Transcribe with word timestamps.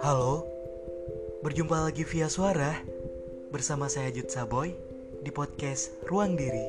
Halo, 0.00 0.48
berjumpa 1.44 1.84
lagi 1.84 2.08
via 2.08 2.32
suara 2.32 2.80
bersama 3.52 3.92
saya 3.92 4.08
Jud 4.08 4.32
Saboy 4.32 4.72
di 5.20 5.28
podcast 5.28 5.92
Ruang 6.08 6.40
Diri. 6.40 6.64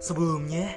Sebelumnya, 0.00 0.72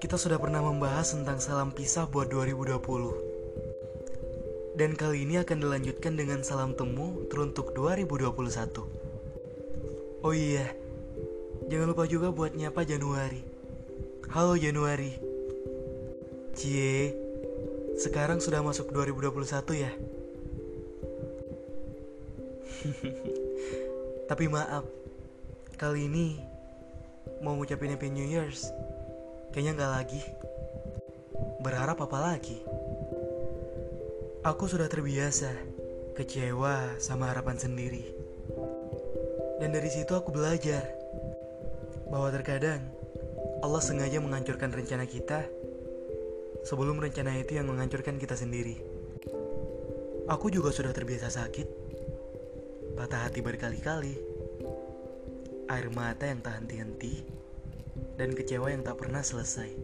kita 0.00 0.16
sudah 0.16 0.40
pernah 0.40 0.64
membahas 0.64 1.12
tentang 1.12 1.36
salam 1.36 1.68
pisah 1.68 2.08
buat 2.08 2.32
2020. 2.32 4.80
Dan 4.80 4.96
kali 4.96 5.28
ini 5.28 5.36
akan 5.36 5.60
dilanjutkan 5.60 6.16
dengan 6.16 6.40
salam 6.40 6.72
temu 6.72 7.28
teruntuk 7.28 7.76
2021. 7.76 8.24
Oh 10.24 10.32
iya, 10.32 10.72
jangan 11.68 11.92
lupa 11.92 12.08
juga 12.08 12.32
buat 12.32 12.56
nyapa 12.56 12.88
Januari. 12.88 13.55
Halo 14.26 14.58
Januari. 14.58 15.14
Cie, 16.58 17.14
sekarang 17.94 18.42
sudah 18.42 18.58
masuk 18.58 18.90
2021 18.90 19.86
ya. 19.86 19.92
Tapi 24.30 24.44
maaf, 24.50 24.82
kali 25.78 26.10
ini 26.10 26.42
mau 27.38 27.54
ngucapin 27.54 27.94
Happy 27.94 28.10
New 28.10 28.26
Year's. 28.26 28.66
Kayaknya 29.54 29.72
nggak 29.78 29.92
lagi. 29.94 30.22
Berharap 31.62 32.02
apa 32.02 32.18
lagi? 32.18 32.58
Aku 34.42 34.66
sudah 34.66 34.90
terbiasa 34.90 35.54
kecewa 36.18 36.98
sama 36.98 37.30
harapan 37.30 37.62
sendiri. 37.62 38.02
Dan 39.62 39.70
dari 39.70 39.86
situ 39.86 40.18
aku 40.18 40.34
belajar 40.34 40.82
bahwa 42.10 42.34
terkadang 42.34 42.95
Allah 43.66 43.82
sengaja 43.82 44.22
menghancurkan 44.22 44.70
rencana 44.70 45.10
kita 45.10 45.42
sebelum 46.62 47.02
rencana 47.02 47.34
itu 47.34 47.58
yang 47.58 47.66
menghancurkan 47.66 48.14
kita 48.14 48.38
sendiri. 48.38 48.78
Aku 50.30 50.54
juga 50.54 50.70
sudah 50.70 50.94
terbiasa 50.94 51.34
sakit, 51.34 51.66
patah 52.94 53.26
hati 53.26 53.42
berkali-kali, 53.42 54.14
air 55.66 55.90
mata 55.90 56.30
yang 56.30 56.46
tak 56.46 56.62
henti-henti, 56.62 57.26
dan 58.14 58.38
kecewa 58.38 58.70
yang 58.70 58.86
tak 58.86 59.02
pernah 59.02 59.26
selesai. 59.26 59.74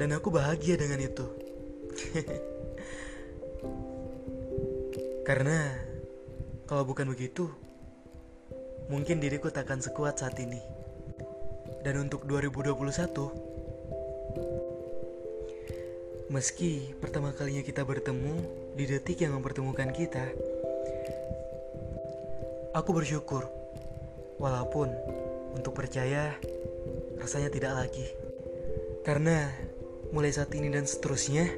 Dan 0.00 0.16
aku 0.16 0.32
bahagia 0.32 0.80
dengan 0.80 0.96
itu. 0.96 1.28
Karena 5.28 5.76
kalau 6.64 6.88
bukan 6.88 7.12
begitu, 7.12 7.52
mungkin 8.88 9.20
diriku 9.20 9.52
takkan 9.52 9.84
sekuat 9.84 10.24
saat 10.24 10.40
ini. 10.40 10.81
Dan 11.82 12.06
untuk 12.06 12.24
2021, 12.30 13.52
Meski 16.32 16.96
pertama 16.96 17.28
kalinya 17.36 17.60
kita 17.60 17.84
bertemu 17.84 18.32
di 18.72 18.88
detik 18.88 19.20
yang 19.20 19.36
mempertemukan 19.36 19.92
kita, 19.92 20.32
aku 22.72 22.90
bersyukur. 22.96 23.44
Walaupun 24.40 24.88
untuk 25.52 25.76
percaya 25.76 26.32
rasanya 27.20 27.52
tidak 27.52 27.76
lagi. 27.76 28.08
Karena 29.04 29.44
mulai 30.08 30.32
saat 30.32 30.48
ini 30.56 30.72
dan 30.72 30.88
seterusnya, 30.88 31.52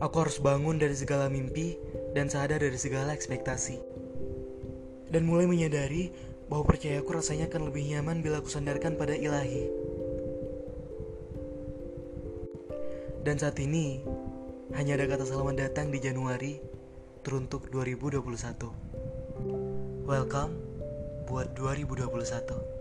aku 0.00 0.24
harus 0.24 0.40
bangun 0.40 0.80
dari 0.80 0.96
segala 0.96 1.28
mimpi 1.28 1.76
dan 2.16 2.32
sadar 2.32 2.64
dari 2.64 2.80
segala 2.80 3.12
ekspektasi. 3.12 3.76
Dan 5.12 5.28
mulai 5.28 5.44
menyadari 5.44 6.16
bahwa 6.46 6.62
percayaku 6.62 7.10
rasanya 7.10 7.50
akan 7.50 7.70
lebih 7.70 7.90
nyaman 7.90 8.22
bila 8.22 8.38
aku 8.38 8.50
sandarkan 8.50 8.94
pada 8.94 9.18
ilahi. 9.18 9.66
Dan 13.26 13.42
saat 13.42 13.58
ini, 13.58 14.06
hanya 14.78 14.94
ada 14.94 15.10
kata 15.10 15.26
selamat 15.26 15.66
datang 15.66 15.90
di 15.90 15.98
Januari 15.98 16.62
teruntuk 17.26 17.66
2021. 17.74 20.06
Welcome 20.06 20.54
buat 21.26 21.50
2021. 21.58 22.75